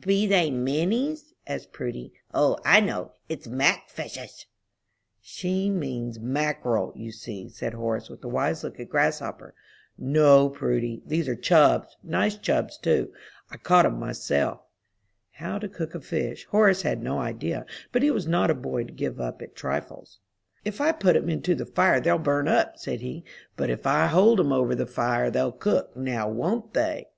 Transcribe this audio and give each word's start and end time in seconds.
"Be 0.00 0.26
they 0.26 0.50
minnies?" 0.50 1.34
asked 1.46 1.72
Prudy. 1.74 2.14
"O, 2.32 2.56
I 2.64 2.80
know; 2.80 3.12
it's 3.28 3.46
mack 3.46 3.90
fishes!" 3.90 4.46
"She 5.20 5.68
means 5.68 6.18
mackerel, 6.18 6.90
you 6.96 7.12
see," 7.12 7.50
said 7.50 7.74
Horace, 7.74 8.08
with 8.08 8.24
a 8.24 8.28
wise 8.28 8.64
look 8.64 8.80
at 8.80 8.88
Grasshopper. 8.88 9.54
"No, 9.98 10.48
Prudy, 10.48 11.02
these 11.04 11.28
are 11.28 11.36
chubbs, 11.36 11.98
nice 12.02 12.34
chubbs, 12.38 12.78
too; 12.78 13.12
I 13.50 13.58
caught 13.58 13.84
'em 13.84 14.00
myself." 14.00 14.62
How 15.32 15.58
to 15.58 15.68
cook 15.68 15.94
a 15.94 16.00
fish, 16.00 16.46
Horace 16.46 16.80
had 16.80 17.02
no 17.02 17.18
idea, 17.18 17.66
but 17.92 18.02
he 18.02 18.10
was 18.10 18.26
not 18.26 18.50
a 18.50 18.54
boy 18.54 18.84
to 18.84 18.90
give 18.90 19.20
up 19.20 19.42
at 19.42 19.54
trifles. 19.54 20.18
"If 20.64 20.80
I 20.80 20.92
put 20.92 21.14
'em 21.14 21.28
into 21.28 21.54
the 21.54 21.66
fire 21.66 22.00
they'll 22.00 22.16
burn 22.16 22.48
up," 22.48 22.78
said 22.78 23.00
he; 23.02 23.22
"but 23.54 23.68
if 23.68 23.86
I 23.86 24.06
hold 24.06 24.40
'em 24.40 24.50
over 24.50 24.74
the 24.74 24.86
fire 24.86 25.30
they'll 25.30 25.52
cook; 25.52 25.94
now 25.94 26.26
won't 26.26 26.72
they?" 26.72 27.10